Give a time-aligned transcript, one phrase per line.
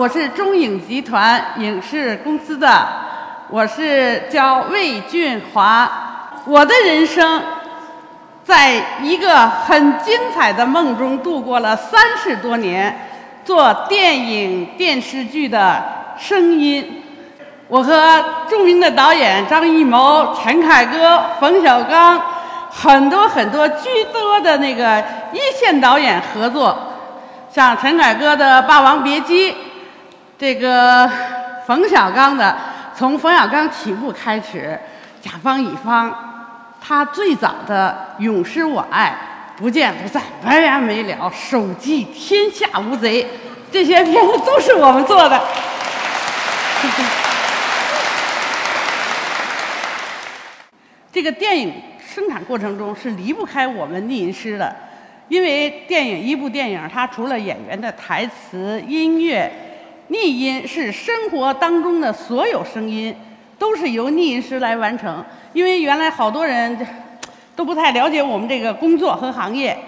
[0.00, 2.88] 我是中影集团影视公司的，
[3.50, 5.86] 我是叫魏俊华。
[6.46, 7.42] 我的人生，
[8.42, 13.10] 在一个很精彩的梦中度过了三十多年，
[13.44, 15.84] 做电影电视剧的
[16.18, 17.02] 声音。
[17.68, 22.18] 我和著名的导演张艺谋、陈凯歌、冯小刚，
[22.70, 24.98] 很多很多居多的那个
[25.34, 26.74] 一线导演合作，
[27.52, 29.52] 像陈凯歌的《霸王别姬》，
[30.40, 31.06] 这个
[31.66, 32.56] 冯小刚的
[32.96, 34.80] 从冯小刚起步开始，
[35.20, 36.10] 甲方乙方，
[36.80, 39.14] 他最早的《永失我爱》
[39.60, 43.22] 《不见不散》没完没了，《手记》《天下无贼》，
[43.70, 45.38] 这些片子都是我们做的。
[51.12, 51.74] 这个电影
[52.14, 54.74] 生产过程中是离不开我们逆音师的，
[55.28, 59.52] 因为电影一部电影，它除了演员的台词、音乐，
[60.10, 63.14] 逆音是生活当中的所有声音，
[63.56, 65.24] 都是由逆音师来完成。
[65.52, 66.76] 因为原来好多人
[67.54, 69.78] 都不太了解我们这个工作和行业，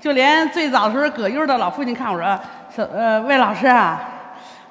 [0.00, 2.38] 就连最早的时候葛优的老父亲看我说
[2.74, 4.16] ：“说呃，魏老师啊。”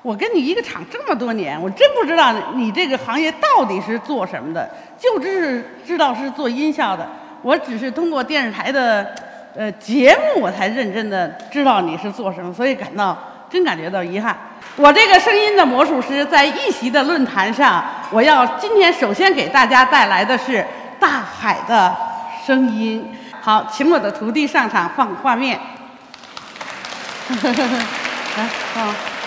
[0.02, 7.06] 我跟你一个厂这么多年，我真不知道你这个行业到底是做什么的，就只是知道是做音效的。
[7.42, 9.14] 我只是通过电视台的
[9.56, 13.18] 呃节目，我才认真的知道你是做什么，所以感到
[13.50, 14.38] 真感觉到遗憾。
[14.76, 20.66] 我这个声音的魔术师在一席的论坛上，我要今天首先给大家带来的是
[21.00, 21.96] 大海的
[22.46, 23.14] 声音。
[23.42, 25.60] 好，请我的徒弟上场放画面。
[27.28, 29.19] 来，放。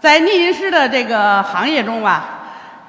[0.00, 2.24] 在逆音师的这个行业中吧，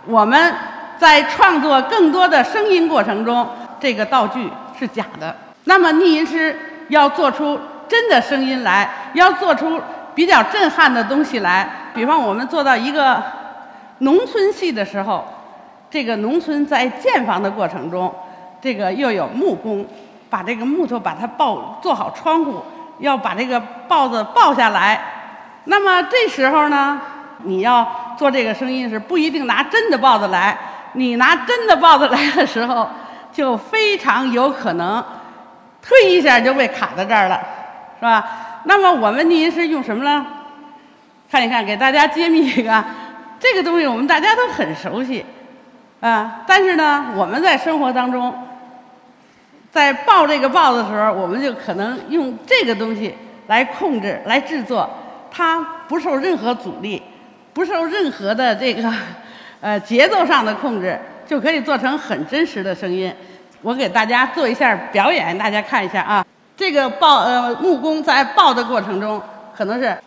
[0.06, 0.56] 我们
[0.98, 3.46] 在创作更多的声音过程中，
[3.82, 4.50] 这个道具
[4.80, 5.36] 是假的。
[5.66, 6.58] 那么逆音师
[6.88, 9.82] 要做出真的声音来，要做出
[10.16, 11.70] 比较震撼的东西来。
[11.94, 13.22] 比方我们做到一个
[13.98, 15.28] 农村戏的时候，
[15.90, 18.14] 这个农村在建房的过程中，
[18.62, 19.86] 这个又有木工
[20.30, 22.62] 把这个木头把它抱做好窗户，
[23.00, 25.18] 要把这个抱子抱下来。
[25.66, 27.00] 那么这时候呢，
[27.44, 30.58] 你要做这个声音是不一定拿真的豹子来，
[30.94, 32.90] 你拿真的豹子来的时候，
[33.32, 35.04] 就非常有可能，
[35.82, 37.40] 推一下就被卡在这儿了，
[38.00, 38.26] 是吧？
[38.64, 40.26] 那么我们逆音是用什么呢？
[41.32, 42.84] 看一看，给大家揭秘一个，
[43.40, 45.26] 这个东西我们大家都很熟悉，
[46.00, 48.34] 啊，但是呢，我们在生活当中，
[49.72, 53.16] 在抱这个豹子的时候，我们就可能用这个东西
[53.48, 54.90] 来控制、来制作。
[55.32, 57.02] 它不受任何阻力，
[57.54, 58.94] 不受任何的这个
[59.62, 63.12] 呃节奏上的控制，就可以做成很真实的声音。
[63.62, 66.26] 我给大家做一下表演，大家看一下啊。
[66.58, 69.22] 这个抱呃木工在抱的过程中，
[69.56, 69.98] 可能是，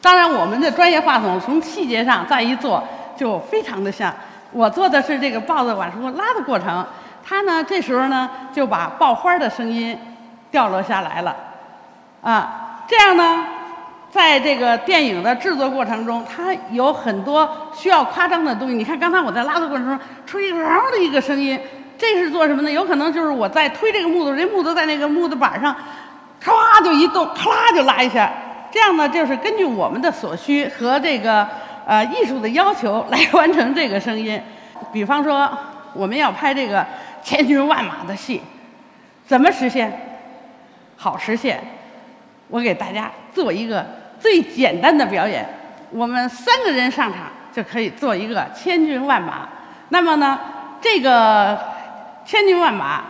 [0.00, 4.14] 当然我们的专业话筒从细节上再一做，就非常的像。
[4.50, 6.84] 我做的是这个豹子往出拉的过程，
[7.22, 9.98] 他呢这时候呢就把爆花的声音
[10.50, 11.36] 掉落下来了，
[12.22, 13.44] 啊，这样呢，
[14.10, 18.74] 在这个电影的制作过程中，它有很多需要夸张的东西。
[18.74, 21.60] 你看刚才我在拉的过程中出一个嗷的一个声音，
[21.98, 22.70] 这是做什么呢？
[22.70, 25.76] 有可能就是我在推这个木头，这木头在那个木头板上，
[26.42, 28.32] 唰就一动，咔就拉一下。
[28.70, 31.46] 这样呢，就是根据我们的所需和这个。
[31.88, 34.38] 呃，艺术的要求来完成这个声音，
[34.92, 35.50] 比方说
[35.94, 36.84] 我们要拍这个
[37.22, 38.42] 千军万马的戏，
[39.26, 39.90] 怎么实现？
[40.98, 41.58] 好实现，
[42.48, 43.86] 我给大家做一个
[44.20, 45.48] 最简单的表演，
[45.90, 47.20] 我们三个人上场
[47.54, 49.48] 就可以做一个千军万马。
[49.88, 50.38] 那么呢，
[50.82, 51.58] 这个
[52.26, 53.02] 千军万马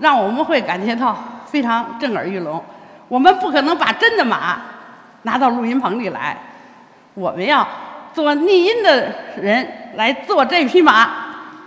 [0.00, 1.16] 让我们会感觉到
[1.46, 2.60] 非常震耳欲聋。
[3.06, 4.60] 我们不可能把真的马
[5.22, 6.36] 拿到录音棚里来，
[7.14, 7.64] 我们要。
[8.14, 9.12] 做逆音的
[9.42, 9.66] 人
[9.96, 11.10] 来做这匹马，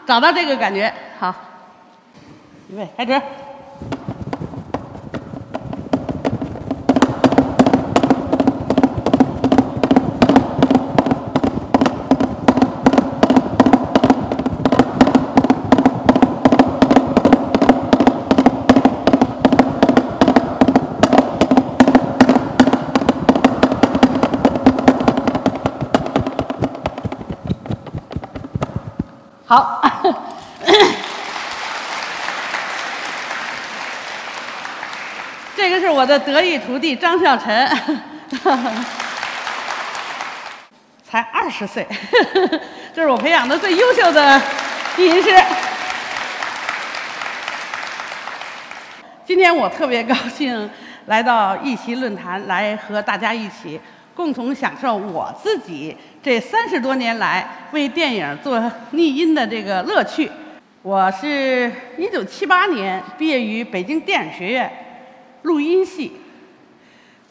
[0.06, 1.36] 找到这个感觉好。
[2.70, 3.22] 预备，开始。
[35.98, 37.68] 我的得意徒弟张孝臣，
[41.04, 41.84] 才二十岁，
[42.94, 44.40] 这是我培养的最优秀的
[44.96, 45.30] 低音师。
[49.26, 50.70] 今天我特别高兴
[51.08, 53.82] 来到一席论坛，来和大家一起。
[54.14, 60.32] 共同享受我自己这三十多年来为电影做逆音的这个乐趣。
[60.84, 64.72] 我是一九七八年毕业于北京电影学院
[65.48, 66.12] 录音系，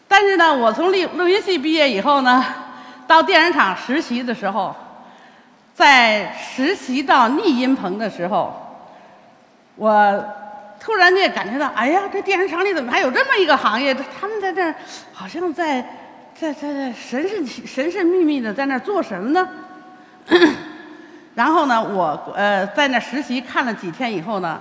[0.08, 2.44] 但是呢，我从录录音系毕业以后呢，
[3.06, 4.74] 到电影厂实习的时候，
[5.74, 8.52] 在实习到逆音棚的时候，
[9.76, 10.24] 我
[10.80, 13.94] 突然间感觉到，哎呀，这电影厂里怎么还有这么一个行业？
[14.18, 14.74] 他们在这儿
[15.12, 15.84] 好像在。
[16.38, 19.48] 在在在神神神神秘秘的在那儿做什么呢？
[21.34, 24.60] 然后呢，我呃在那实习看了几天以后呢，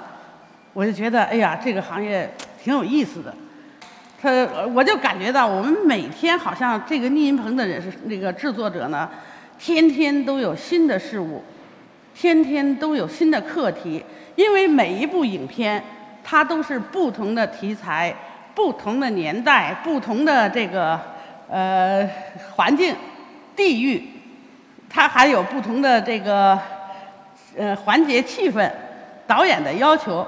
[0.72, 3.36] 我就觉得哎呀，这个行业挺有意思的。
[4.22, 4.30] 他
[4.74, 9.10] 我就感觉到我们每天好像这个逆音棚的人是那个制作者呢，
[9.60, 11.44] 天天都有新的事物，
[12.14, 14.04] 天天都有新的课题，
[14.36, 15.84] 因为每一部影片
[16.24, 18.16] 它都是不同的题材、
[18.54, 21.00] 不同的年代、不同的这个。
[21.48, 22.10] 呃，
[22.56, 22.96] 环境、
[23.56, 24.04] 地域，
[24.90, 26.60] 它还有不同的这个
[27.56, 28.68] 呃环节、气氛、
[29.28, 30.26] 导演的要求。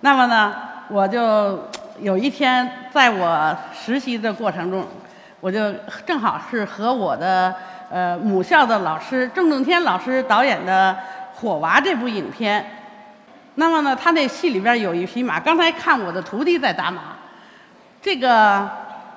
[0.00, 0.52] 那么呢，
[0.88, 1.56] 我就
[2.00, 4.86] 有一天在我实习的过程中，
[5.40, 5.72] 我就
[6.06, 7.54] 正好是和我的
[7.90, 10.96] 呃母校的老师郑洞天老师导演的
[11.40, 12.64] 《火娃》这部影片。
[13.56, 17.02] 那么呢，他那戏里边有一匹马，刚才看我的徒弟在打马，
[18.02, 18.68] 这个。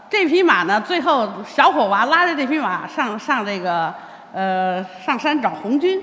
[0.09, 3.91] 这匹马呢，最后小火娃拉着这匹马上上这个
[4.31, 5.99] 呃上山找红军。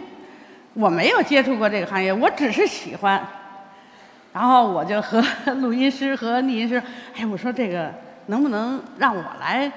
[0.74, 3.24] 我没有接触过这个行业，我只是喜欢。
[4.32, 5.22] 然后我就和
[5.60, 6.82] 录音师和录音师，
[7.16, 7.92] 哎，我说这个
[8.26, 9.70] 能不能让我来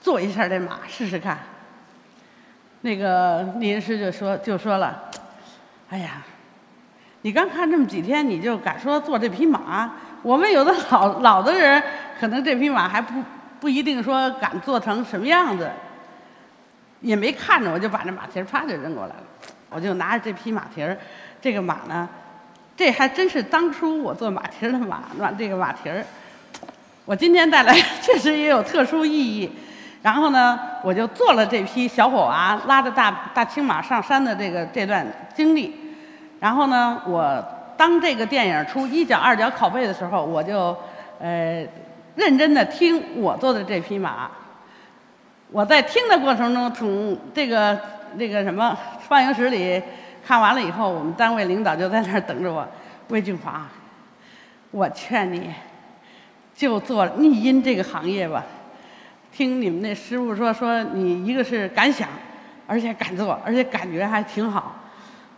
[0.00, 1.38] 做一下这马试试看？
[2.82, 5.10] 那个录音师就说就说了，
[5.90, 6.22] 哎呀，
[7.22, 9.92] 你刚看这么几天，你就敢说做这匹马？
[10.22, 11.82] 我们有的老老的人，
[12.18, 13.22] 可能这匹马还不。
[13.60, 15.70] 不一定说敢做成什么样子，
[17.02, 19.22] 也没看着我就把这马蹄儿啪就扔过来了。
[19.68, 20.96] 我就拿着这匹马蹄儿，
[21.42, 22.08] 这个马呢，
[22.80, 26.02] 这还真是当初我做马蹄儿的马，马这个马蹄儿，
[27.04, 29.52] 我今天带来 确实也有特殊意义。
[30.00, 35.78] 然后呢，我就做了这匹小火娃拉着大大青马上山的这个这段经历。
[36.40, 37.44] 然后呢，我
[37.76, 40.74] 当这个电影出一角二角拷贝的时候，我就
[41.18, 41.62] 呃。
[42.16, 44.28] 认真的听我做的这匹马，
[45.52, 47.78] 我在听的过程中，从这个
[48.18, 48.76] 这个什么
[49.08, 49.80] 放映室里
[50.26, 52.66] 看完了以后，我们单位领导就在那儿等着我。
[53.08, 53.66] 魏俊华，
[54.70, 55.52] 我劝你，
[56.54, 58.44] 就做逆音这个行业吧。
[59.32, 62.08] 听你们那师傅说，说你一个是敢想，
[62.66, 64.76] 而且敢做，而且感觉还挺好。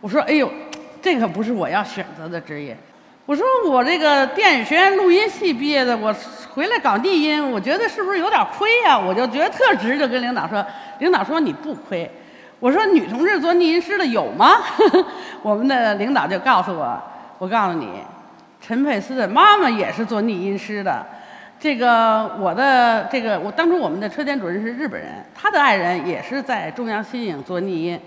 [0.01, 0.51] 我说，哎呦，
[1.01, 2.77] 这可不是我要选择的职业。
[3.25, 6.13] 我说我这个电影学院录音系毕业的，我
[6.53, 8.99] 回来搞逆音，我觉得是不是有点亏呀？
[8.99, 10.63] 我就觉得特值，就跟领导说，
[10.99, 12.09] 领导说你不亏。
[12.63, 14.55] 我说女同志做逆音师的有吗？
[15.43, 16.97] 我们的领导就告诉我，
[17.37, 17.89] 我告诉你，
[18.61, 21.05] 陈佩斯的妈妈也是做逆音师的。
[21.59, 27.99] 这个我的这个我当初我们的车间主任是日本人，他的爱人也是在中央新影做逆音。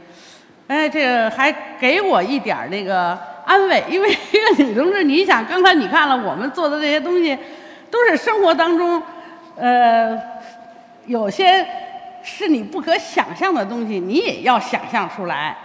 [0.68, 3.18] 哎，这个还给我一点那个。
[3.44, 7.36] 安慰，因为一个女同志，你想，刚才你看了我们做的这些东西，
[7.90, 9.00] 都是生活当中，
[9.54, 10.18] 呃，
[11.04, 11.64] 有些
[12.26, 15.56] 是你不可想象的东西，你也要想象出来。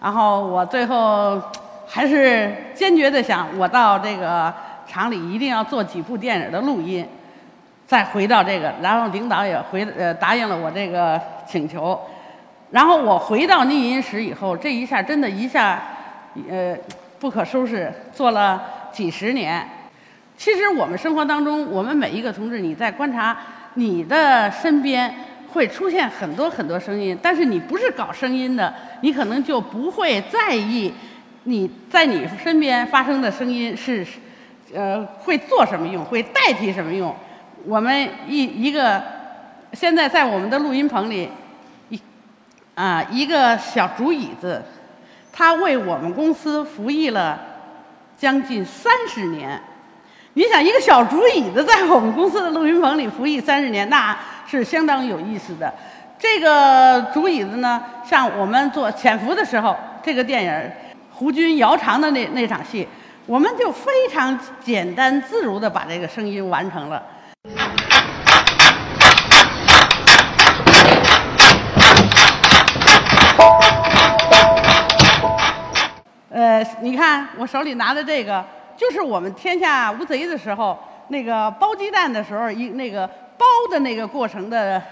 [0.00, 1.42] 然后我最后
[1.88, 4.52] 还是坚决的想，我到这个
[4.86, 7.04] 厂里一定要做几部电影的录音，
[7.86, 11.98] 再回到这个，然后领导也回呃答应了我这个请求。
[12.70, 15.82] 然后我回到逆音室以后，这一下真的一下，
[16.50, 16.76] 呃。
[17.20, 19.66] 不可收拾，做了几十年。
[20.36, 23.34] 其实我们生活当中，我们每一个同志，你在观察
[23.74, 25.14] 你的身边
[25.54, 30.92] 会出现很多很多声音，但是你不是搞声音的，你可能就不会在意
[31.44, 34.04] 你在你身边发生的声音是
[34.74, 37.14] 呃，会做什么用，会代替什么用。
[37.66, 39.00] 我们一一个
[39.72, 41.30] 现在在我们的录音棚里，
[41.88, 42.00] 一
[42.74, 44.60] 啊一个小竹椅子，
[45.32, 47.40] 它为我们公司服役了
[48.18, 49.60] 将近三十年。
[50.32, 54.18] 你想，一个小竹椅子在我们公司的录音棚里服役三十年，那
[54.56, 55.72] 是相当有意思的。
[56.18, 60.70] 这个竹椅子呢，像我们做《潜伏》的时候，这个电影
[61.12, 62.86] 胡军摇长的那那场戏，
[63.26, 67.02] 我们就非常简单自如的把这个声音完成了。
[76.30, 78.44] 呃，你看我手里拿的这个。
[78.76, 83.08] 就是我们天下无贼的时候，那个包鸡蛋的时候，一那个
[83.38, 84.82] 包的那个过程的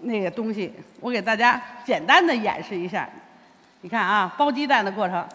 [0.00, 3.08] 那个东西，我给大家简单的演示一下。
[3.82, 5.26] 你看啊，包鸡蛋的过程。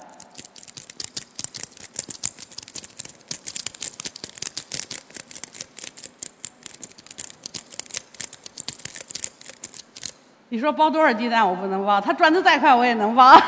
[10.49, 13.33] 你说包多少鸡蛋我不能包，它转的再快我也能包。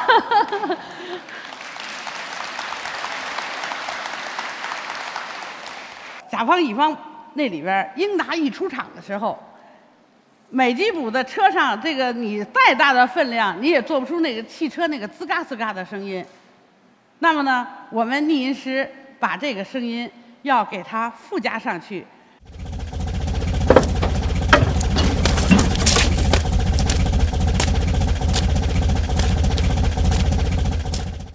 [6.32, 6.98] 甲方乙方
[7.36, 9.38] 那里边，英达一出场的时候，
[10.50, 16.24] 美吉普的车上，这个你再大的分量，你也做不出那个汽车那个吱嘎吱嘎的声音。
[17.18, 18.88] 那么呢，我们逆音师
[19.20, 20.10] 把这个声音
[20.44, 22.06] 要给它附加上去，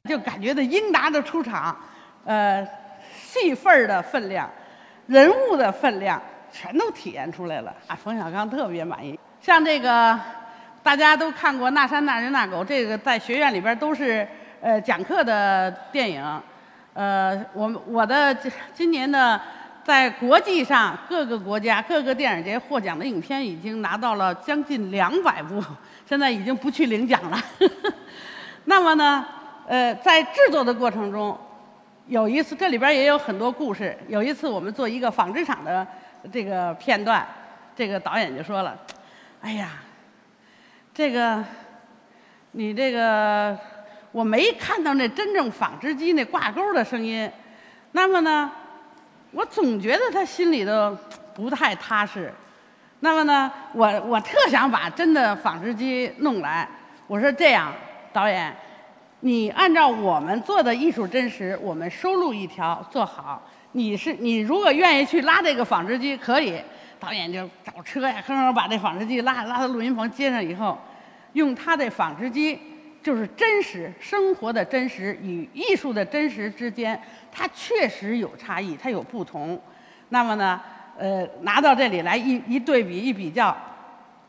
[0.08, 1.76] 就感觉到英达的出场，
[2.24, 2.64] 呃，
[3.20, 4.48] 戏份儿的分量。
[5.08, 6.20] 人物的分量
[6.52, 7.96] 全都体现出来了啊！
[7.96, 9.18] 冯小刚特别满意。
[9.40, 10.18] 像这个，
[10.82, 14.28] 大家都看过《那山那人那狗》，这个在学院里边都是
[14.60, 16.42] 呃讲课的电影。
[16.92, 18.36] 呃，我我的
[18.74, 19.40] 今年的
[19.82, 25.64] 在国际上各个国家各个电影节获奖的影片已经拿到了将近两百部，
[26.06, 27.40] 现在已经不去领奖了。
[28.66, 29.24] 那么呢，
[29.66, 31.38] 呃，在制作的过程中。
[32.08, 33.94] 有一次，这里边也有很多故事。
[34.08, 35.86] 有一次，我们做一个纺织厂的
[36.32, 37.26] 这个片段，
[37.76, 38.74] 这个导演就说了
[39.42, 39.72] ：“哎呀，
[40.94, 41.44] 这个
[42.52, 43.54] 你这个
[44.10, 47.30] 我没看到那真正纺织机那挂钩的声音，
[47.92, 48.50] 那么呢，
[49.32, 50.96] 我总觉得他心里头
[51.34, 52.32] 不太踏实。
[53.00, 56.66] 那么呢，我我特想把真的纺织机弄来。
[57.06, 57.70] 我说这样，
[58.14, 58.56] 导演。”
[59.20, 63.42] 你按照我们做的艺术真实，我们收录一条做好。
[63.72, 66.60] 你是你如果愿意去拉这个纺织机，可以。
[67.00, 70.76] 导演就找车呀，哼哼把这纺织机拉拉到录音棚接上以后，
[71.34, 72.58] 用他的纺织机，
[73.00, 79.60] 就是真实生活的真实与艺术的真实之间，它确实有差异，它有不同。
[80.08, 80.60] 那么呢，
[80.98, 83.56] 呃，拿到这里来一一对比一比较，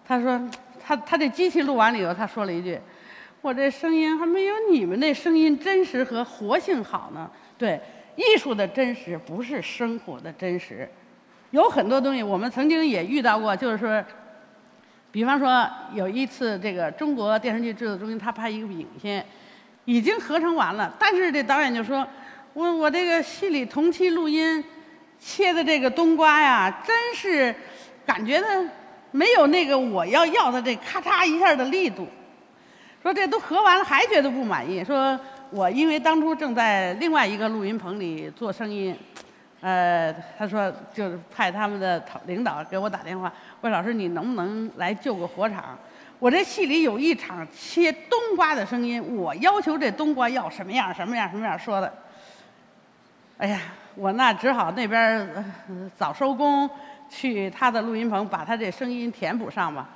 [0.08, 0.40] 他说
[0.80, 2.80] 他他这机器录完了以后，他说了一句。
[3.42, 7.30] 我这声音还没有你们那声音真实和活性好呢。
[7.58, 7.80] 对，
[8.16, 10.90] 艺术的真实不是生活的真实，
[11.52, 14.04] 有很多东西我们曾经也遇到过，就是说，
[15.12, 19.26] 比方说有一次这个中国电视剧制作中心他拍一个影片，
[19.86, 22.06] 已经合成完了，但是这导演就说，
[22.54, 24.62] 我我这个戏里同期录音
[25.18, 27.56] 切的这个冬瓜呀，真是
[28.06, 28.70] 感觉呢
[29.12, 32.06] 没有那个我要要的这咔嚓一下的力度。
[33.02, 35.18] 说这都合完了还觉得不满意，说
[35.52, 38.94] 我因为当初正在另外一个录音棚里做声音，
[39.62, 45.78] 呃，他说就是派他们的领导给我打电话，魏老师你能不能来救个火场？
[46.20, 51.94] 我这戏里有一场切冬瓜的声音，我要求这冬瓜要什么样什么样什么样说的。
[53.38, 53.62] 哎呀，
[53.96, 55.54] 我那只好那边
[55.96, 56.70] 早收工，
[57.10, 59.88] 去他的录音棚把他这声音填补上吧。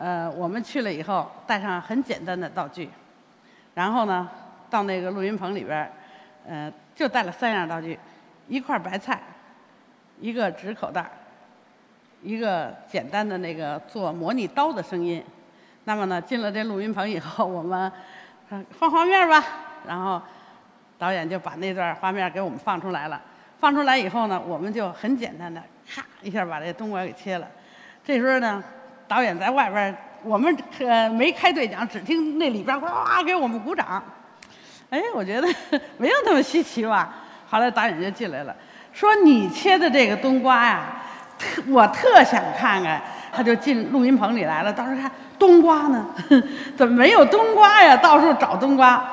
[0.00, 2.88] 呃，我们去了以后，带上很简单的道具，
[3.74, 4.26] 然后呢，
[4.70, 5.92] 到那个录音棚里边儿，
[6.48, 7.98] 呃，就带了三样道具：
[8.48, 9.20] 一块白菜，
[10.18, 11.04] 一个纸口袋
[12.22, 15.22] 一个简单的那个做模拟刀的声音。
[15.84, 17.92] 那么呢，进了这录音棚以后，我们
[18.70, 19.44] 放画面吧。
[19.86, 20.22] 然后
[20.98, 23.20] 导演就把那段画面给我们放出来了。
[23.58, 27.46] 放出来以后呢，我们就很简单的咔一下把这冬瓜给切了。
[28.02, 28.64] 这时候呢。
[29.10, 34.00] 导演在外边，我们可没开对讲，只听那里边呱呱给我们鼓掌。
[34.88, 35.48] 哎，我觉得
[35.98, 37.12] 没有那么稀奇吧。
[37.50, 38.54] 后来导演就进来了，
[38.92, 41.02] 说你切的这个冬瓜呀，
[41.36, 43.02] 特我特想看看。
[43.32, 46.06] 他就进录音棚里来了，到时候看冬瓜呢，
[46.76, 47.96] 怎么没有冬瓜呀？
[47.96, 49.04] 到处找冬瓜。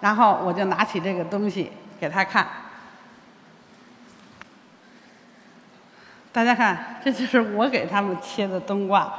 [0.00, 1.70] 然后我就拿起这个东西
[2.00, 2.44] 给他看。
[6.32, 9.12] 大家看，这就是我给他们切的冬瓜，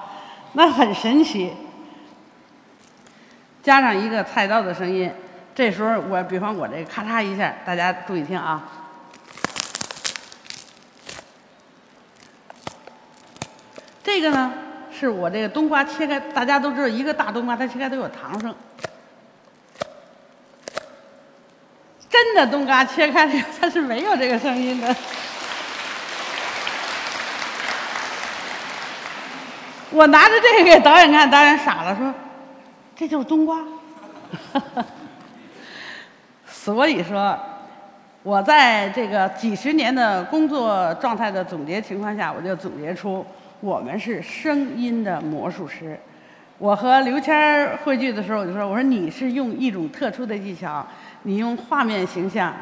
[0.53, 1.53] 那很神奇。
[3.61, 5.11] 加上一个菜刀的声音，
[5.53, 8.63] 这时候我比方我这咔嚓一下，大家注意听啊。
[14.03, 14.53] 这个呢，
[14.91, 18.55] 是我这个冬瓜切开，大家都知道一个大冬瓜它切开都有糖声。
[22.09, 24.95] 真的冬瓜切开了，它是没有这个声音的。
[29.93, 32.13] 我拿着这个给导演看，导演傻了，说
[32.95, 33.59] ：“这就是冬瓜。
[36.47, 37.37] ”所以说，
[38.23, 43.25] 我在这个几十年的工作状态的总结情况下，我就总结出
[43.59, 45.99] 我们是声音的魔术师。
[46.57, 50.87] 我和刘谦儿汇聚的时候，我就说：“我说你是用一种特殊的技巧，
[51.23, 52.53] 你用画面形象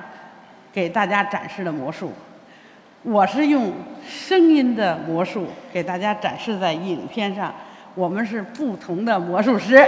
[0.71, 2.11] 给大家展示的魔术。”
[3.03, 3.71] 我是用
[4.05, 7.55] 声音的魔术给大家展示在影片上，
[7.95, 9.87] 我们是不同的魔术师。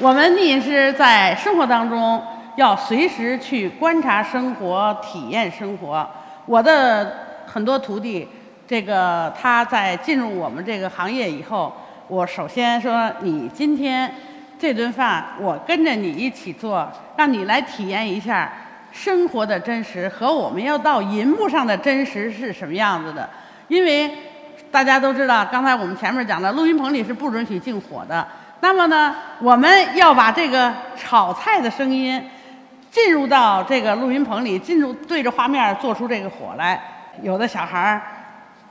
[0.00, 2.22] 我们逆音师在生活当中
[2.56, 6.08] 要随时去观察生活、体验生活。
[6.46, 8.26] 我的很多徒弟，
[8.66, 11.70] 这个他在进入我们这个行业以后，
[12.08, 14.10] 我首先说你今天。
[14.58, 18.50] 这顿饭我跟着你一起做，让你来体验一下
[18.90, 23.28] 生活的真实和我们要到银幕上的真实是什么样子的。
[23.68, 24.10] 因为
[24.70, 28.26] 大家都知道，刚才我们前面讲的，录音棚里是不允许进火的。
[28.60, 32.20] 那么呢，我们要把这个炒菜的声音
[32.90, 36.82] 进入到这个录音棚里，进入对着画面做出这个火来。
[37.22, 38.02] 有的小孩儿，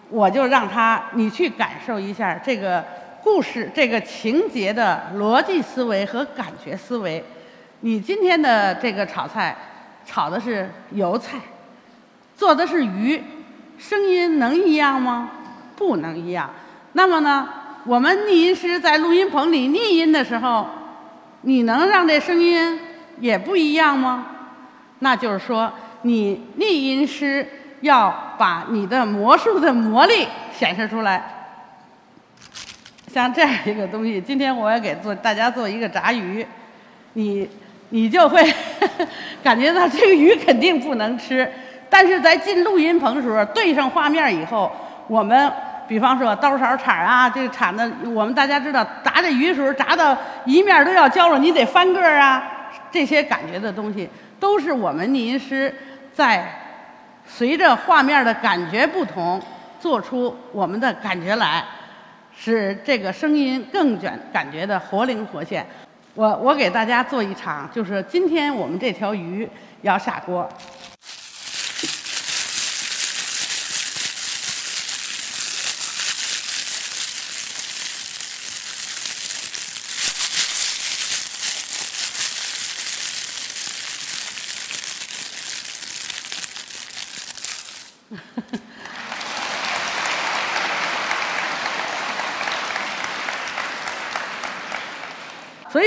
[0.09, 2.83] 我就让他你去感受一下这个。
[3.29, 7.21] 故事这个情节的逻辑思维和感觉思维，
[7.81, 9.53] 你今天的这个炒菜，
[10.05, 11.37] 炒的是油菜，
[12.37, 13.21] 做的是鱼，
[13.77, 15.29] 声音能一样吗？
[15.75, 16.49] 不能一样。
[16.93, 17.49] 那么呢，
[17.83, 20.65] 我们逆音师在录音棚里逆音的时候，
[21.41, 22.79] 你能让这声音
[23.19, 24.25] 也不一样吗？
[24.99, 25.69] 那就是说，
[26.03, 27.45] 你逆音师
[27.81, 31.33] 要把你的魔术的魔力显示出来。
[33.11, 36.45] 像这样一个东西，今天我要给做大家做一个炸鱼，
[37.13, 37.49] 你
[37.89, 38.43] 你就会
[39.41, 41.49] 感觉到这个鱼肯定不能吃，
[41.89, 44.71] 但是在进录音棚的时候对上画面以后，
[45.07, 45.51] 我们
[45.87, 50.15] 比方说刀勺铲啊，这个铲子，我们大家知道炸这鱼的时候炸到
[50.45, 52.43] 一面都要焦了，你得翻个啊，
[52.91, 55.73] 这些感觉的东西都是我们逆音师
[56.13, 56.45] 在
[57.25, 59.41] 随着画面的感觉不同，
[59.79, 61.63] 做出我们的感觉来。
[62.39, 65.65] 使这个声音更卷感觉的活灵活现。
[66.13, 69.47] 我我给大家做一场，就是今天我们这条鱼
[69.81, 70.47] 要下锅。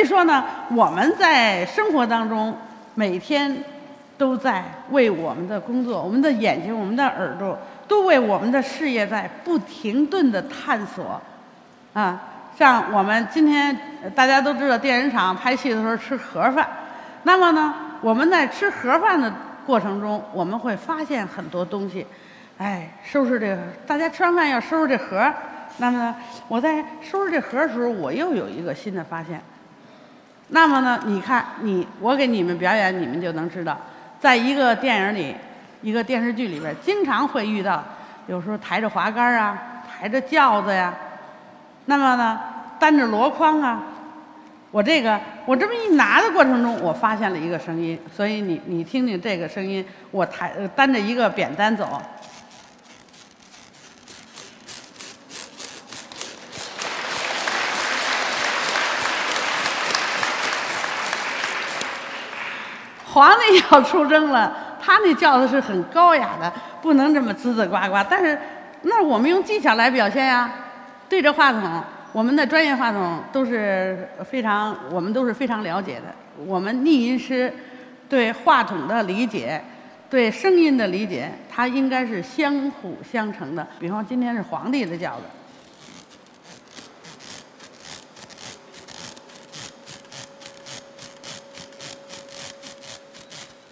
[0.01, 2.57] 所以说呢，我们在生活当中
[2.95, 3.55] 每天
[4.17, 11.21] 都在为我们的工作、我们的眼睛、我们的耳朵，都为我们的事业在不停顿的探索。
[11.93, 12.19] 啊，
[12.59, 13.79] 像我们今天
[14.15, 16.67] 大家都知道，电影厂拍戏的时候吃盒饭，
[17.25, 19.31] 那么呢，我们在吃盒饭的
[19.67, 22.07] 过程中，我们会发现很多东西。
[22.57, 25.31] 哎，收拾这个，大家吃完饭要收拾这盒，
[25.77, 26.17] 那么呢，
[26.49, 29.39] 我在收拾这盒的时候，我又有一个新的发现。
[30.51, 31.01] 那么呢？
[31.07, 33.79] 你看，你我给你们表演，你们就能知道，
[34.19, 35.35] 在一个电影里、
[35.81, 37.83] 一个电视剧里边，经常会遇到，
[38.27, 39.57] 有时候抬着滑竿啊，
[39.89, 40.93] 抬着轿子呀，
[41.87, 42.41] 那么呢，
[42.79, 43.83] 担着箩筐啊。
[44.73, 52.01] 我这个，我这么一拿的过程中，我发现了一个声音，所以你你听听这个声音，我抬担着一个扁担走。
[63.13, 67.97] 皇帝要出征了，他那叫的是很高雅的，不能这么滋滋呱呱。
[68.09, 68.39] 但是，
[68.83, 70.51] 那我们用技巧来表现呀，
[71.09, 76.05] 对着话筒，我们的专业话筒都是非常，我们都是非常了解的。
[76.47, 77.53] 我们逆音师
[78.09, 79.61] 对话筒的理解，
[80.09, 83.67] 对声音的理解，它应该是相辅相成的。
[83.79, 85.23] 比方今天是皇帝的叫的。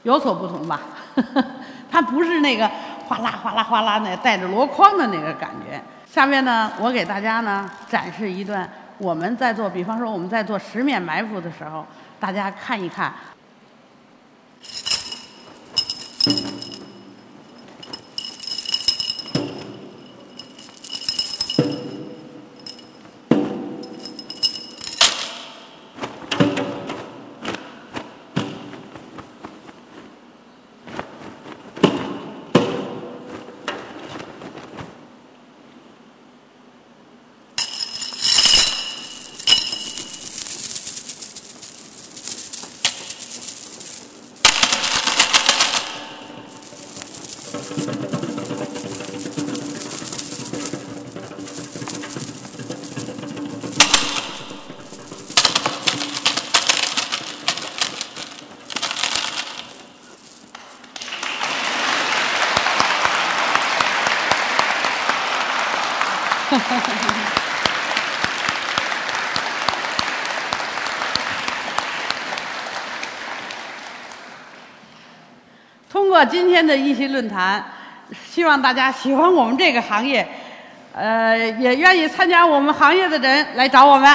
[0.09, 0.81] 有所不同吧？
[1.92, 2.66] 它不是那个
[3.07, 5.79] 哗啦哗啦哗啦那带着箩筐的那个感觉。
[6.07, 8.66] 下面呢，我给大家呢展示一段
[8.97, 11.85] 我们在做，比方说我们在做十面埋伏的时候，
[12.18, 13.12] 大家看一看。
[76.24, 77.64] 今天的一席论坛，
[78.26, 80.26] 希望大家喜欢我们这个行业，
[80.92, 84.09] 呃，也愿意参加我们行业的人来找我们。